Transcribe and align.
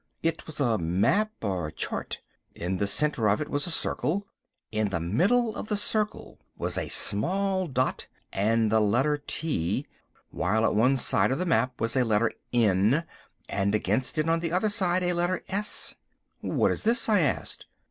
It 0.23 0.47
was 0.47 0.59
a 0.59 0.79
map 0.79 1.29
or 1.43 1.69
chart. 1.69 2.21
In 2.55 2.77
the 2.77 2.87
centre 2.87 3.29
of 3.29 3.39
it 3.39 3.49
was 3.49 3.67
a 3.67 3.69
circle. 3.69 4.25
In 4.71 4.89
the 4.89 4.99
middle 4.99 5.55
of 5.55 5.67
the 5.67 5.77
circle 5.77 6.39
was 6.57 6.75
a 6.75 6.87
small 6.89 7.67
dot 7.67 8.07
and 8.33 8.73
a 8.73 8.79
letter 8.79 9.15
T, 9.27 9.85
while 10.31 10.65
at 10.65 10.73
one 10.73 10.95
side 10.95 11.29
of 11.29 11.37
the 11.37 11.45
map 11.45 11.79
was 11.79 11.95
a 11.95 12.03
letter 12.03 12.31
N, 12.51 13.05
and 13.47 13.75
against 13.75 14.17
it 14.17 14.27
on 14.27 14.39
the 14.39 14.51
other 14.51 14.69
side 14.69 15.03
a 15.03 15.13
letter 15.13 15.43
S. 15.47 15.93
"What 16.39 16.71
is 16.71 16.81
this?" 16.81 17.07
I 17.07 17.19
asked. 17.19 17.67